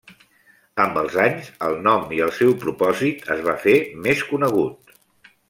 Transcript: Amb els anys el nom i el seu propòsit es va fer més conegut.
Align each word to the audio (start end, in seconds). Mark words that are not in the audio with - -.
Amb 0.85 0.95
els 1.01 1.17
anys 1.23 1.51
el 1.67 1.77
nom 1.89 2.07
i 2.15 2.21
el 2.29 2.33
seu 2.39 2.55
propòsit 2.65 3.31
es 3.37 3.45
va 3.51 3.57
fer 3.67 3.77
més 4.09 4.25
conegut. 4.33 4.99